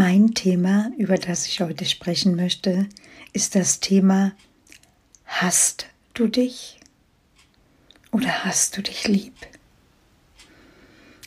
[0.00, 2.88] Mein Thema, über das ich heute sprechen möchte,
[3.32, 4.30] ist das Thema
[5.24, 6.78] Hast du dich
[8.12, 9.34] oder hast du dich lieb?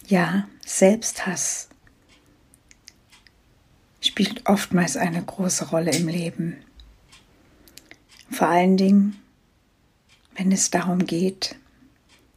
[0.08, 1.68] Ja, Selbsthass
[4.00, 6.56] spielt oftmals eine große Rolle im Leben.
[8.30, 9.22] Vor allen Dingen,
[10.38, 11.58] wenn es darum geht,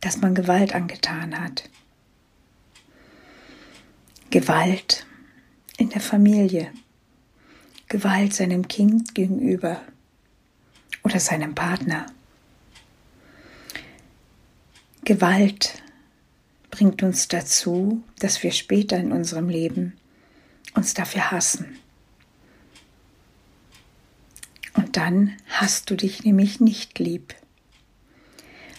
[0.01, 1.71] dass man Gewalt angetan hat.
[4.31, 5.07] Gewalt
[5.77, 6.73] in der Familie,
[7.89, 9.81] Gewalt seinem Kind gegenüber
[11.03, 12.07] oder seinem Partner.
[15.05, 15.83] Gewalt
[16.71, 19.93] bringt uns dazu, dass wir später in unserem Leben
[20.75, 21.79] uns dafür hassen.
[24.75, 27.35] Und dann hast du dich nämlich nicht lieb,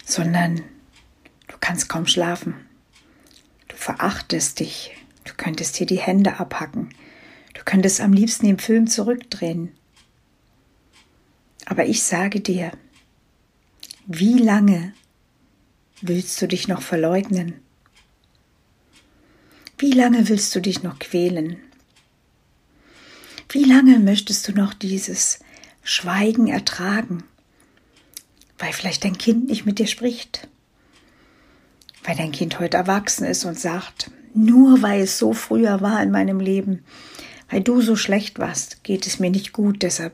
[0.04, 0.58] sondern
[1.48, 2.56] du kannst kaum schlafen.
[3.68, 4.92] Du verachtest dich,
[5.26, 6.90] Du könntest dir die Hände abhacken.
[7.54, 9.72] Du könntest am liebsten den Film zurückdrehen.
[11.66, 12.72] Aber ich sage dir,
[14.06, 14.94] wie lange
[16.02, 17.60] willst du dich noch verleugnen?
[19.78, 21.58] Wie lange willst du dich noch quälen?
[23.50, 25.40] Wie lange möchtest du noch dieses
[25.84, 27.24] Schweigen ertragen,
[28.58, 30.48] weil vielleicht dein Kind nicht mit dir spricht,
[32.04, 36.12] weil dein Kind heute erwachsen ist und sagt, nur weil es so früher war in
[36.12, 36.84] meinem Leben,
[37.50, 39.82] weil du so schlecht warst, geht es mir nicht gut.
[39.82, 40.14] Deshalb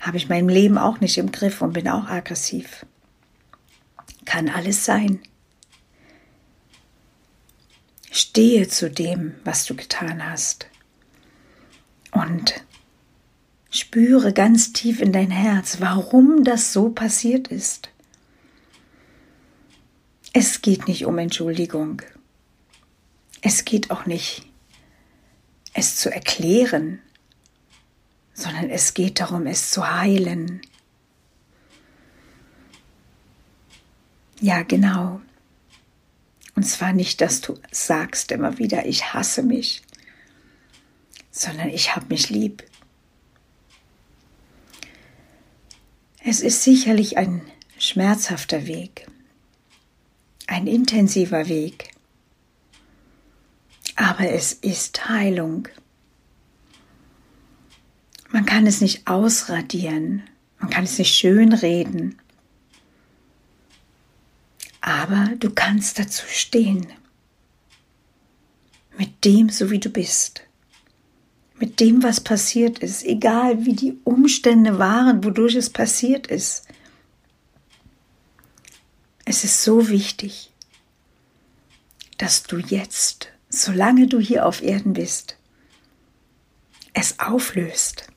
[0.00, 2.86] habe ich mein Leben auch nicht im Griff und bin auch aggressiv.
[4.24, 5.20] Kann alles sein.
[8.10, 10.66] Stehe zu dem, was du getan hast.
[12.10, 12.62] Und
[13.70, 17.88] spüre ganz tief in dein Herz, warum das so passiert ist.
[20.34, 22.02] Es geht nicht um Entschuldigung.
[23.42, 24.46] Es geht auch nicht,
[25.74, 27.00] es zu erklären,
[28.32, 30.62] sondern es geht darum, es zu heilen.
[34.40, 35.20] Ja, genau.
[36.54, 39.82] Und zwar nicht, dass du sagst immer wieder, ich hasse mich,
[41.30, 42.64] sondern ich habe mich lieb.
[46.24, 47.42] Es ist sicherlich ein
[47.78, 49.08] schmerzhafter Weg,
[50.46, 51.91] ein intensiver Weg,
[54.02, 55.68] aber es ist Heilung.
[58.32, 60.24] Man kann es nicht ausradieren,
[60.58, 62.20] man kann es nicht schönreden,
[64.80, 66.88] aber du kannst dazu stehen.
[68.98, 70.42] Mit dem, so wie du bist.
[71.60, 76.66] Mit dem, was passiert ist, egal wie die Umstände waren, wodurch es passiert ist.
[79.24, 80.50] Es ist so wichtig,
[82.18, 85.36] dass du jetzt solange du hier auf Erden bist,
[86.94, 88.08] es auflöst.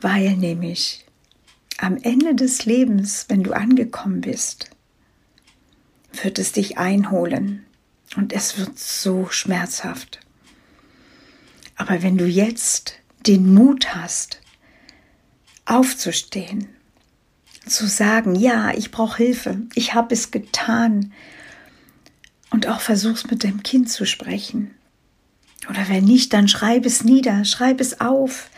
[0.00, 1.06] Weil nämlich
[1.78, 4.70] am Ende des Lebens, wenn du angekommen bist,
[6.22, 7.64] wird es dich einholen
[8.16, 10.20] und es wird so schmerzhaft.
[11.76, 12.94] Aber wenn du jetzt
[13.26, 14.40] den Mut hast,
[15.66, 16.68] aufzustehen,
[17.66, 21.12] zu sagen, ja, ich brauche Hilfe, ich habe es getan,
[22.50, 24.74] und auch versuch's mit deinem Kind zu sprechen.
[25.68, 28.50] Oder wenn nicht, dann schreib es nieder, schreib es auf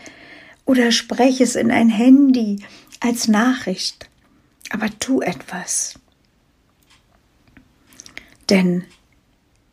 [0.65, 2.63] oder spreche es in ein Handy
[2.99, 4.09] als Nachricht.
[4.69, 5.95] Aber tu etwas.
[8.49, 8.83] Denn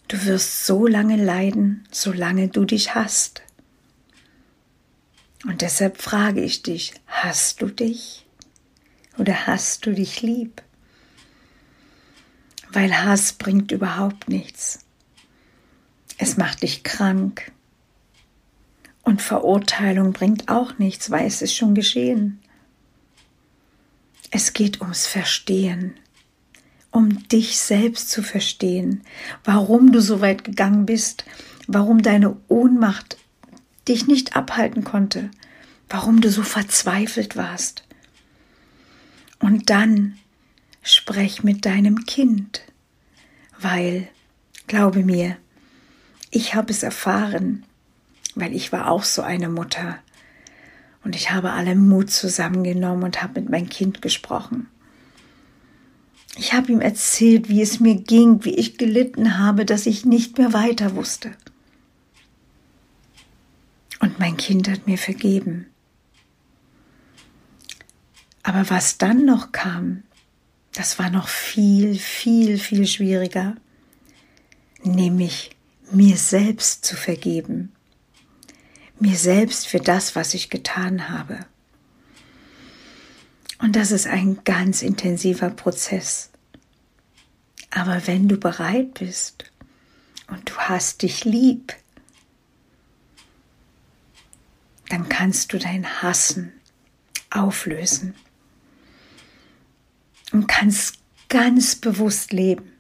[0.09, 3.43] du wirst so lange leiden, solange du dich hast.
[5.47, 8.27] Und deshalb frage ich dich, hast du dich
[9.19, 10.63] oder hast du dich lieb?
[12.77, 14.81] Weil Hass bringt überhaupt nichts.
[16.19, 17.51] Es macht dich krank.
[19.03, 22.39] Und Verurteilung bringt auch nichts, weil es ist schon geschehen.
[24.31, 25.95] Es geht ums Verstehen,
[26.91, 29.01] um dich selbst zu verstehen,
[29.43, 31.25] warum du so weit gegangen bist,
[31.67, 33.17] warum deine Ohnmacht
[33.89, 35.31] dich nicht abhalten konnte,
[35.89, 37.85] warum du so verzweifelt warst.
[39.39, 40.19] Und dann
[41.07, 42.63] sprech mit deinem Kind,
[43.61, 44.09] weil,
[44.67, 45.37] glaube mir,
[46.33, 47.65] ich habe es erfahren,
[48.35, 49.99] weil ich war auch so eine Mutter.
[51.05, 54.69] Und ich habe alle Mut zusammengenommen und habe mit meinem Kind gesprochen.
[56.37, 60.39] Ich habe ihm erzählt, wie es mir ging, wie ich gelitten habe, dass ich nicht
[60.39, 61.31] mehr weiter wusste.
[64.01, 65.67] Und mein Kind hat mir vergeben.
[68.43, 70.03] Aber was dann noch kam,
[70.77, 73.57] das war noch viel, viel, viel schwieriger,
[74.83, 75.57] nämlich
[75.91, 77.73] mir selbst zu vergeben,
[79.01, 81.47] mir selbst für das, was ich getan habe.
[83.59, 86.29] Und das ist ein ganz intensiver Prozess.
[87.71, 89.51] Aber wenn du bereit bist
[90.27, 91.75] und du hast dich lieb,
[94.91, 96.53] dann kannst du dein Hassen
[97.31, 98.15] auflösen
[100.33, 102.73] und kannst ganz bewusst leben.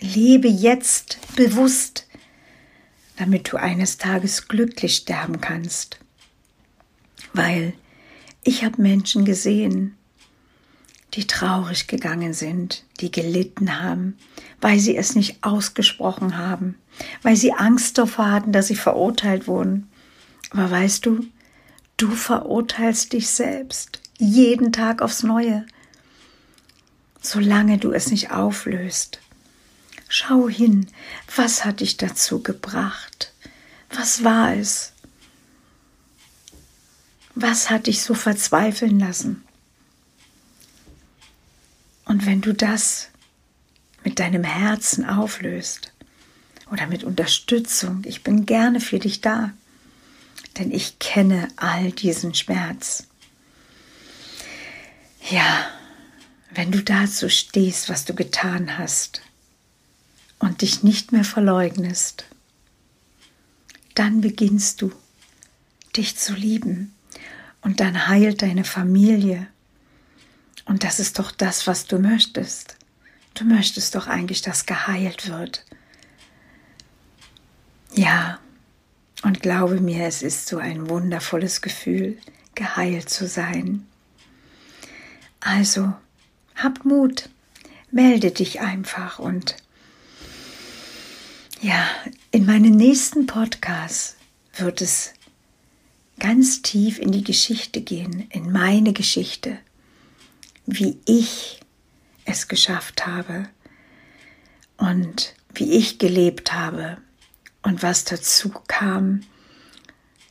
[0.00, 2.06] Lebe jetzt bewusst,
[3.16, 5.98] damit du eines Tages glücklich sterben kannst.
[7.32, 7.74] Weil
[8.42, 9.94] ich habe Menschen gesehen,
[11.14, 14.16] die traurig gegangen sind, die gelitten haben,
[14.60, 16.76] weil sie es nicht ausgesprochen haben,
[17.22, 19.90] weil sie Angst davor hatten, dass sie verurteilt wurden.
[20.50, 21.26] Aber weißt du,
[21.96, 25.66] du verurteilst dich selbst jeden Tag aufs Neue
[27.20, 29.20] solange du es nicht auflöst.
[30.08, 30.88] Schau hin,
[31.36, 33.32] was hat dich dazu gebracht?
[33.90, 34.92] Was war es?
[37.34, 39.44] Was hat dich so verzweifeln lassen?
[42.04, 43.08] Und wenn du das
[44.02, 45.92] mit deinem Herzen auflöst
[46.72, 49.52] oder mit Unterstützung, ich bin gerne für dich da,
[50.58, 53.06] denn ich kenne all diesen Schmerz.
[55.30, 55.70] Ja,
[56.52, 59.22] wenn du dazu stehst, was du getan hast
[60.38, 62.24] und dich nicht mehr verleugnest,
[63.94, 64.92] dann beginnst du
[65.96, 66.94] dich zu lieben
[67.62, 69.46] und dann heilt deine Familie.
[70.64, 72.76] Und das ist doch das, was du möchtest.
[73.34, 75.64] Du möchtest doch eigentlich, dass geheilt wird.
[77.92, 78.38] Ja,
[79.22, 82.18] und glaube mir, es ist so ein wundervolles Gefühl,
[82.54, 83.86] geheilt zu sein.
[85.40, 85.92] Also,
[86.62, 87.28] hab Mut,
[87.90, 89.56] melde dich einfach und
[91.60, 91.86] ja,
[92.30, 94.16] in meinen nächsten Podcasts
[94.54, 95.12] wird es
[96.18, 99.58] ganz tief in die Geschichte gehen, in meine Geschichte,
[100.66, 101.60] wie ich
[102.24, 103.48] es geschafft habe
[104.76, 106.98] und wie ich gelebt habe
[107.62, 109.22] und was dazu kam,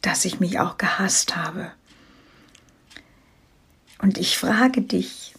[0.01, 1.71] dass ich mich auch gehasst habe.
[4.01, 5.33] Und ich frage dich,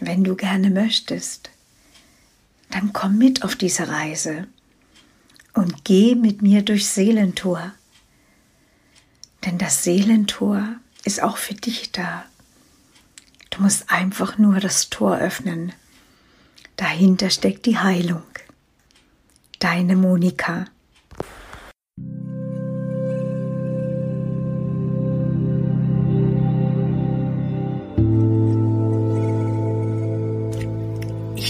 [0.00, 1.50] wenn du gerne möchtest,
[2.70, 4.48] dann komm mit auf diese Reise
[5.52, 7.72] und geh mit mir durchs Seelentor.
[9.44, 12.24] Denn das Seelentor ist auch für dich da.
[13.50, 15.72] Du musst einfach nur das Tor öffnen.
[16.76, 18.24] Dahinter steckt die Heilung.
[19.60, 20.66] Deine Monika.